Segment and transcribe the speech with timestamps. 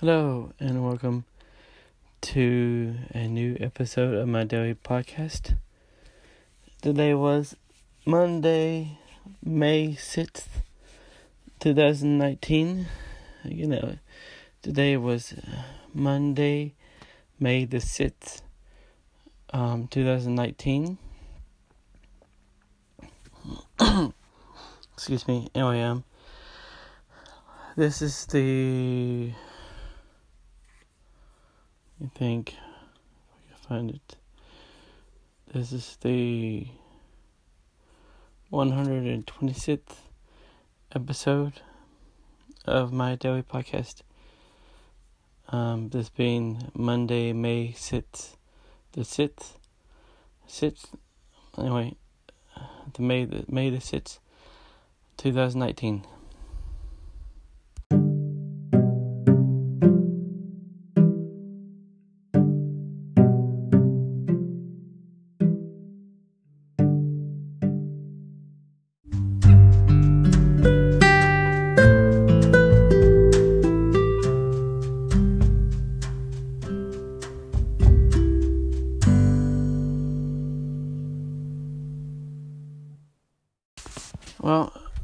[0.00, 1.26] Hello, and welcome
[2.22, 5.56] to a new episode of my daily podcast.
[6.80, 7.54] Today was
[8.06, 8.96] Monday,
[9.44, 10.62] May 6th,
[11.58, 12.86] 2019.
[13.44, 13.98] You know,
[14.62, 15.34] today was
[15.92, 16.72] Monday,
[17.38, 18.40] May the 6th,
[19.52, 20.96] um, 2019.
[24.94, 26.04] Excuse me, anyway, um,
[27.76, 29.32] this is the
[32.02, 34.16] I think if I can find it.
[35.52, 36.66] This is the
[38.50, 39.96] 126th
[40.94, 41.60] episode
[42.64, 43.96] of my daily podcast.
[45.50, 48.36] Um, this being Monday, May 6th,
[48.92, 49.56] the 6th,
[50.48, 50.86] 6th,
[51.58, 51.96] anyway,
[52.94, 54.20] the May, the May the 6th,
[55.18, 56.06] 2019.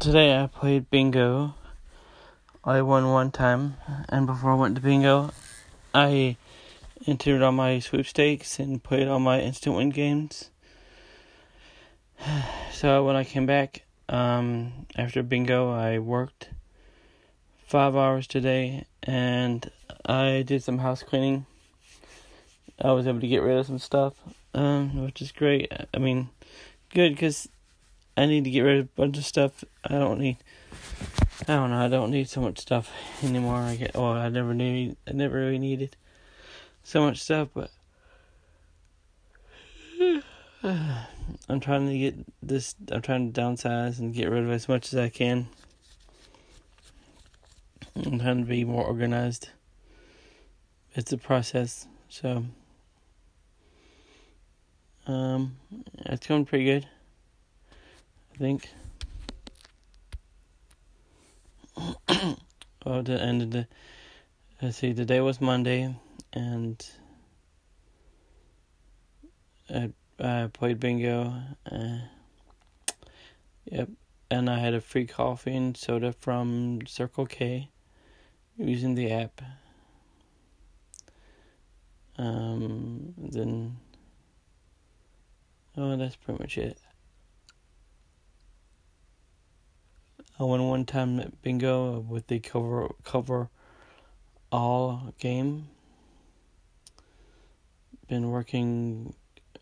[0.00, 1.54] Today I played bingo.
[2.64, 3.76] I won one time,
[4.08, 5.30] and before I went to bingo,
[5.94, 6.36] I
[7.06, 10.50] entered all my sweepstakes and played all my instant win games.
[12.72, 16.50] So when I came back um, after bingo, I worked
[17.66, 19.70] five hours today, and
[20.04, 21.46] I did some house cleaning.
[22.82, 24.14] I was able to get rid of some stuff,
[24.54, 25.72] um, which is great.
[25.94, 26.30] I mean,
[26.92, 27.48] good because
[28.16, 29.64] I need to get rid of a bunch of stuff.
[29.84, 30.38] I don't need.
[31.48, 31.78] I don't know.
[31.78, 32.90] I don't need so much stuff
[33.22, 33.56] anymore.
[33.56, 33.92] I get.
[33.94, 34.96] Oh, I never need.
[35.08, 35.96] I never really needed
[36.84, 37.70] so much stuff, but
[41.48, 42.76] I'm trying to get this.
[42.92, 45.48] I'm trying to downsize and get rid of as much as I can.
[47.96, 49.48] I'm trying to be more organized.
[50.94, 52.44] It's a process, so
[55.06, 55.56] um,
[56.06, 56.86] it's going pretty good.
[58.34, 58.68] I think.
[62.84, 63.68] oh, the end of the.
[64.60, 64.92] Let's see.
[64.92, 65.94] The day was Monday,
[66.32, 66.84] and
[69.70, 71.32] I I played bingo.
[71.70, 71.98] Uh,
[73.66, 73.88] yep,
[74.32, 77.70] and I had a free coffee and soda from Circle K,
[78.56, 79.42] using the app.
[82.18, 83.14] Um.
[83.16, 83.76] Then.
[85.76, 86.78] Oh, that's pretty much it.
[90.38, 93.48] I won one time bingo with the cover cover
[94.50, 95.68] all game.
[98.08, 99.14] Been working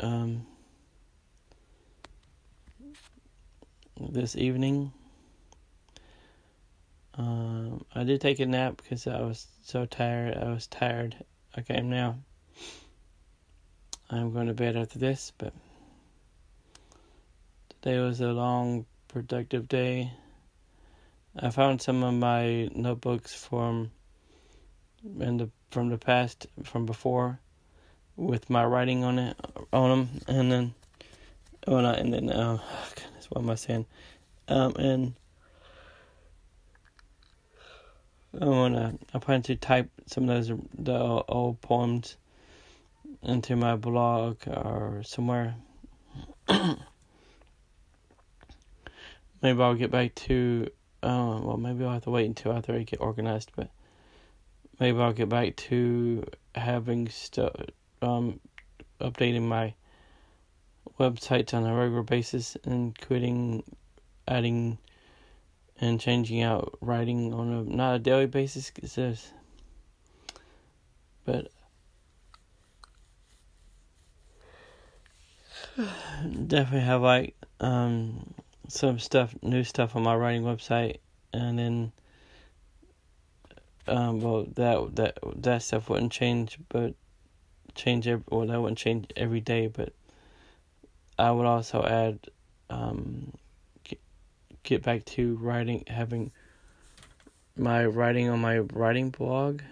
[0.00, 0.46] um,
[4.00, 4.92] this evening.
[7.16, 10.36] Um, I did take a nap because I was so tired.
[10.36, 11.14] I was tired.
[11.58, 12.16] Okay, now
[14.10, 15.52] I'm going to bed after this, but
[17.68, 20.10] today was a long, productive day.
[21.36, 23.90] I found some of my notebooks from
[25.18, 27.40] in the from the past from before
[28.14, 29.36] with my writing on it
[29.72, 30.74] on them and then
[31.66, 32.62] oh not and then oh
[32.94, 33.86] goodness what am I saying?
[34.46, 35.14] Um and
[38.40, 42.16] I wanna I plan to type some of those the old poems
[43.24, 45.56] into my blog or somewhere.
[49.42, 50.68] Maybe I'll get back to
[51.04, 53.70] uh, well, maybe I'll have to wait until I get organized, but
[54.80, 56.24] maybe I'll get back to
[56.54, 57.52] having stuff,
[58.00, 58.40] um,
[59.00, 59.74] updating my
[60.98, 63.62] websites on a regular basis and quitting
[64.26, 64.78] adding
[65.80, 69.32] and changing out writing on a not a daily basis there's,
[71.24, 71.48] but
[76.46, 78.34] definitely have like um
[78.68, 80.98] some stuff, new stuff on my writing website,
[81.32, 81.92] and then,
[83.86, 86.94] um, well, that that that stuff wouldn't change, but
[87.74, 89.92] change every, well, that wouldn't change every day, but
[91.18, 92.18] I would also add,
[92.70, 93.32] um,
[93.84, 94.00] get,
[94.62, 96.32] get back to writing, having
[97.56, 99.62] my writing on my writing blog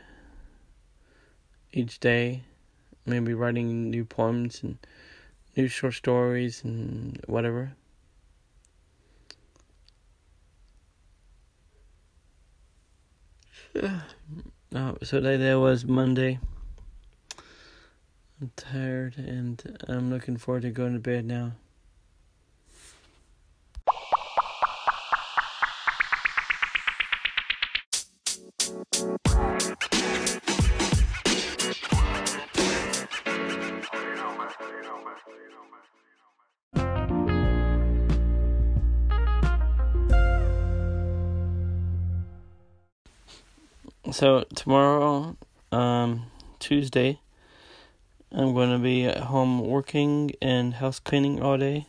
[1.73, 2.43] each day,
[3.07, 4.79] maybe writing new poems and
[5.57, 7.73] new short stories and whatever.
[13.81, 14.01] Uh,
[15.03, 16.39] so today was Monday.
[18.41, 21.53] I'm tired and I'm looking forward to going to bed now.
[44.13, 45.39] So tomorrow,
[45.73, 46.27] um,
[46.59, 47.19] Tuesday,
[48.31, 51.87] I'm going to be at home working and house cleaning all day.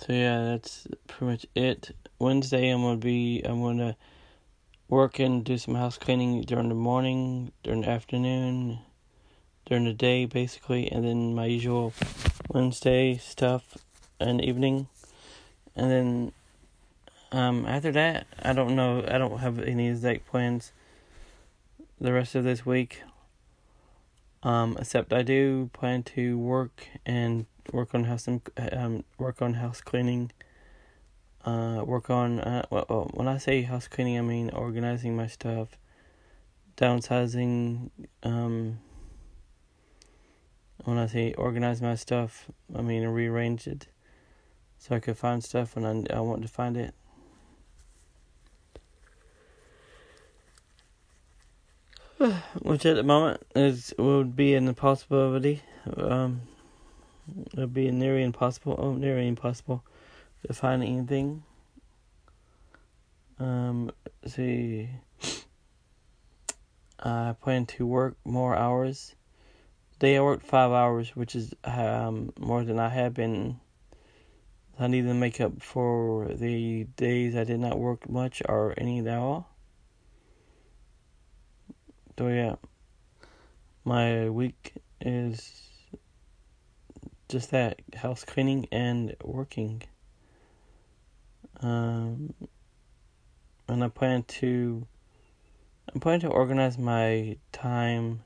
[0.00, 1.94] So yeah, that's pretty much it.
[2.18, 3.96] Wednesday, I'm gonna be I'm gonna
[4.88, 8.80] work and do some house cleaning during the morning, during the afternoon,
[9.64, 11.94] during the day, basically, and then my usual
[12.50, 13.78] Wednesday stuff
[14.20, 14.88] and evening,
[15.74, 16.32] and then
[17.34, 19.04] um, after that, I don't know.
[19.08, 20.72] I don't have any exact plans
[22.00, 23.02] the rest of this week.
[24.44, 29.80] Um, except I do plan to work and work on house um work on house
[29.80, 30.30] cleaning.
[31.44, 35.76] Uh, work on uh, well, when I say house cleaning, I mean organizing my stuff,
[36.76, 37.90] downsizing.
[38.22, 38.78] Um,
[40.84, 43.88] when I say organize my stuff, I mean rearrange it,
[44.78, 46.94] so I could find stuff when I I want to find it.
[52.62, 55.62] which at the moment is would be an impossibility.
[55.96, 56.42] Um,
[57.52, 58.76] it would be nearly impossible.
[58.78, 59.84] Oh, nearly impossible
[60.46, 61.42] to find anything.
[63.38, 63.90] Um,
[64.26, 64.88] see,
[66.98, 69.14] I plan to work more hours.
[69.94, 73.60] Today I worked five hours, which is um more than I have been.
[74.78, 79.00] I need to make up for the days I did not work much or any
[79.00, 79.53] at all.
[82.16, 82.54] So yeah,
[83.84, 85.62] my week is
[87.28, 89.82] just that house cleaning and working.
[91.60, 92.34] Um,
[93.68, 94.86] and I plan to
[95.92, 98.22] I'm planning to organize my time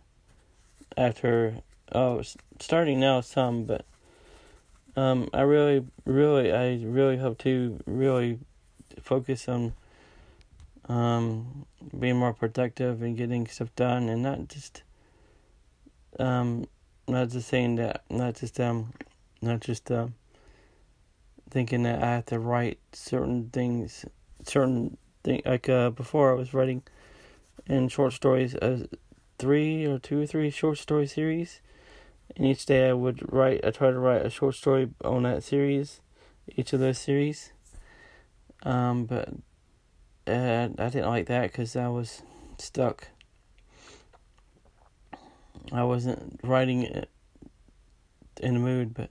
[0.96, 1.58] after
[1.92, 2.22] oh
[2.60, 3.84] starting now some but
[4.96, 8.38] um I really really I really hope to really
[9.00, 9.72] focus on
[10.88, 11.66] um,
[11.98, 14.82] being more productive and getting stuff done, and not just
[16.18, 16.66] um,
[17.06, 18.92] not just saying that, not just um,
[19.42, 20.14] not just um,
[21.50, 24.04] thinking that I have to write certain things,
[24.44, 26.82] certain thing like uh, before I was writing
[27.66, 28.86] in short stories, uh,
[29.38, 31.60] three or two or three short story series,
[32.36, 33.64] and each day I would write.
[33.64, 36.00] I try to write a short story on that series,
[36.56, 37.52] each of those series.
[38.64, 39.28] Um, but
[40.28, 42.22] uh, I didn't like that because I was
[42.58, 43.08] stuck.
[45.72, 47.10] I wasn't writing it
[48.40, 49.10] in the mood, but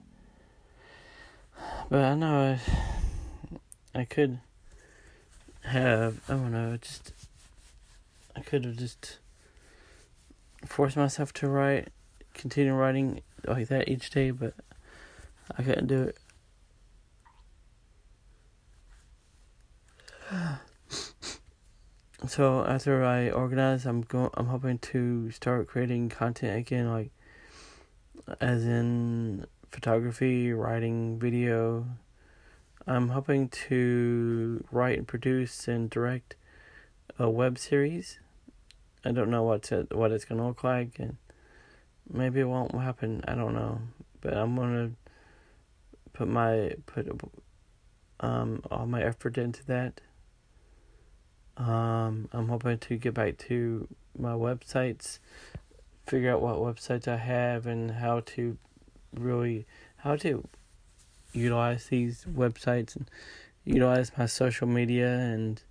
[1.89, 2.57] but I know
[3.95, 4.39] I, I could
[5.63, 7.13] have I don't know just
[8.35, 9.17] I could have just
[10.65, 11.89] forced myself to write,
[12.33, 14.53] continue writing like that each day, but
[15.57, 16.17] I couldn't do it.
[22.27, 24.29] So after I organize, I'm going.
[24.35, 27.11] I'm hoping to start creating content again, like
[28.41, 31.85] as in photography, writing, video.
[32.85, 36.35] I'm hoping to write and produce and direct
[37.19, 38.19] a web series.
[39.03, 41.17] I don't know what to, what it's gonna look like, and
[42.11, 43.23] maybe it won't happen.
[43.27, 43.81] I don't know,
[44.21, 44.91] but I'm gonna
[46.13, 47.07] put my put
[48.19, 50.01] um all my effort into that.
[51.57, 53.87] Um, I'm hoping to get back to
[54.17, 55.19] my websites,
[56.05, 58.57] figure out what websites I have and how to
[59.13, 59.65] really
[59.97, 60.47] how to
[61.33, 63.09] utilize these websites and
[63.65, 65.61] utilize my social media and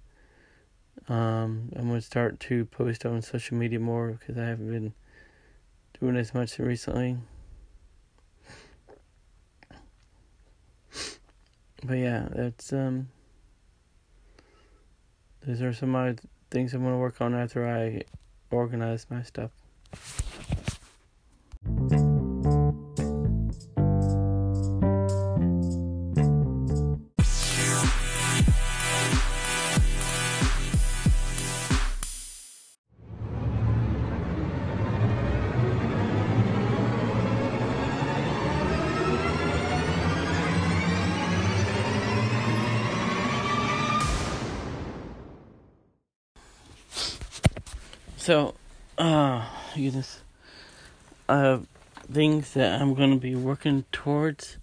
[1.09, 4.93] um, I'm gonna start to post on social media more because I haven't been
[6.01, 7.17] doing as much recently.
[11.85, 13.09] But yeah, that's um
[15.47, 18.03] these are some of the things I'm going to work on after I
[18.51, 19.51] organize my stuff.
[48.27, 48.57] So,
[48.99, 50.21] uh, goodness,
[51.29, 51.61] uh,
[52.13, 54.57] things that I'm gonna be working towards,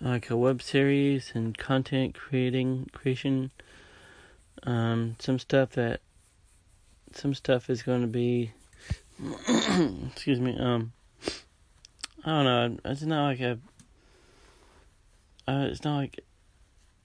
[0.00, 3.52] like a web series and content creating creation.
[4.64, 6.00] Um, some stuff that,
[7.12, 8.50] some stuff is gonna be,
[10.08, 10.92] excuse me, um,
[12.24, 12.78] I don't know.
[12.84, 13.60] It's not like a.
[15.46, 16.18] Uh, it's not like,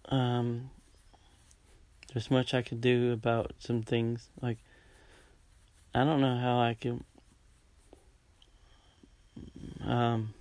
[0.10, 0.72] um,
[2.12, 4.28] there's much I could do about some things.
[4.42, 4.58] Like,
[5.94, 7.04] I don't know how I can.
[9.86, 10.34] Um,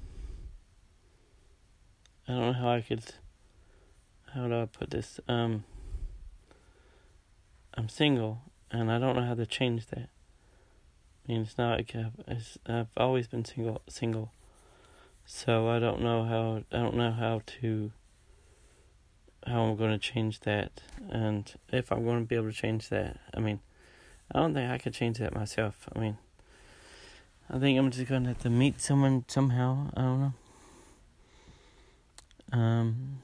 [2.29, 3.03] I don't know how I could.
[4.33, 5.19] How do I put this?
[5.27, 5.65] Um,
[7.75, 10.09] I'm single, and I don't know how to change that.
[11.29, 14.31] I mean, it's not like I've, I've always been single, single.
[15.27, 17.93] So I don't know how I don't know how to
[19.47, 22.89] how I'm going to change that, and if I'm going to be able to change
[22.91, 23.19] that.
[23.35, 23.61] I mean,
[24.33, 25.89] I don't think I could change that myself.
[25.95, 26.19] I mean,
[27.51, 29.91] I think I'm just to have to meet someone somehow.
[29.97, 30.33] I don't know.
[32.53, 33.23] Um,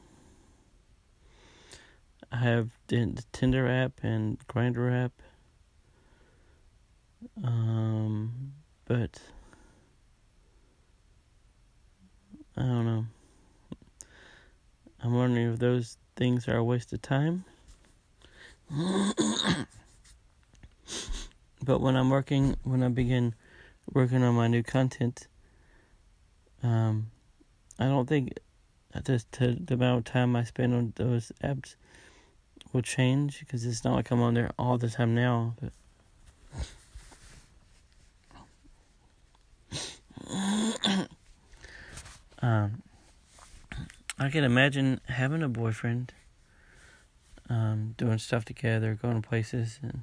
[2.32, 5.12] I have the Tinder app and Grindr app.
[7.44, 8.52] Um,
[8.86, 9.20] but
[12.56, 13.06] I don't know.
[15.04, 17.44] I'm wondering if those things are a waste of time.
[21.66, 23.34] but when I'm working, when I begin
[23.92, 25.26] working on my new content,
[26.62, 27.10] um,
[27.78, 28.38] I don't think
[29.04, 31.74] just the, amount of time I spend on those apps
[32.72, 35.56] will change because it's not like I'm on there all the time now.
[35.60, 35.72] But
[42.42, 42.82] um,
[44.18, 46.12] I can imagine having a boyfriend,
[47.50, 50.02] um, doing stuff together, going to places, and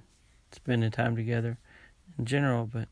[0.54, 1.58] spending time together
[2.18, 2.88] in general, but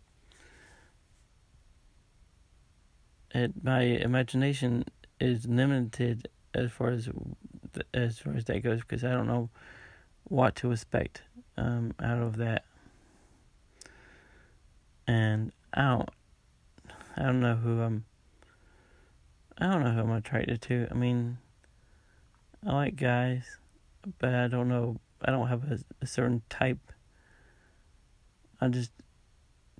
[3.34, 4.86] it, my imagination
[5.20, 7.10] is limited as far as
[7.94, 9.50] as far as that goes because I don't know
[10.25, 11.22] what to expect
[11.58, 12.65] um, out of that,
[15.08, 16.10] and I don't
[17.15, 18.06] I don't know who I'm
[19.58, 20.88] I don't know who I'm attracted to.
[20.89, 21.38] I mean,
[22.65, 23.58] I like guys,
[24.18, 24.98] but I don't know.
[25.24, 26.80] I don't have a, a certain type.
[28.62, 28.91] I just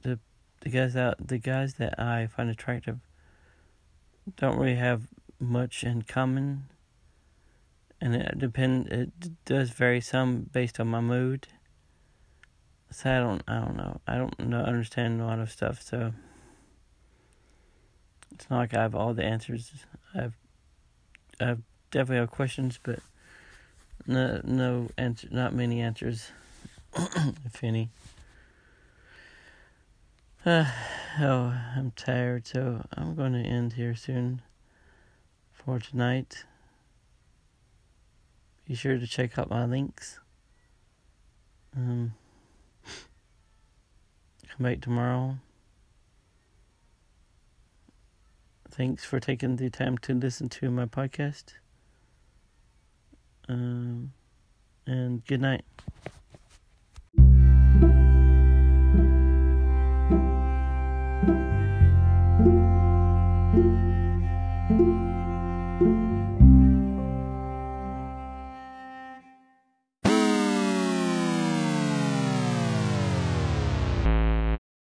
[0.02, 0.20] the
[0.62, 3.00] the guys that the guys that I find attractive
[4.38, 5.04] don't really have
[5.40, 6.64] much in common,
[8.00, 8.88] and it depend.
[8.88, 9.12] It
[9.46, 11.48] does vary some based on my mood.
[12.92, 13.44] So I don't.
[13.48, 14.02] I don't know.
[14.08, 15.82] I don't know understand a lot of stuff.
[15.82, 16.14] So.
[18.34, 19.72] It's not like I have all the answers.
[20.16, 20.34] I've
[21.40, 21.58] I
[21.92, 23.00] definitely have questions, but
[24.08, 26.32] no no answer, not many answers,
[26.96, 27.90] if any.
[30.44, 30.66] Uh,
[31.20, 34.42] oh, I'm tired, so I'm going to end here soon
[35.52, 36.46] for tonight.
[38.66, 40.20] Be sure to check out my links.
[41.78, 42.16] Um,
[44.48, 45.38] come back tomorrow.
[48.72, 51.54] Thanks for taking the time to listen to my podcast.
[53.48, 54.14] Um,
[54.88, 55.66] and good night.